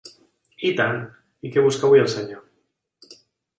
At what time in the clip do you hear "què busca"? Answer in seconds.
1.57-1.87